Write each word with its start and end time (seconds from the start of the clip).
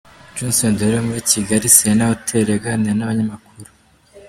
Jason 0.35 0.71
Derulo 0.77 1.01
muri 1.07 1.21
Kigali 1.31 1.65
Serena 1.75 2.09
Hotel, 2.11 2.45
aganira 2.57 2.93
n'abanyamakuru. 2.95 3.69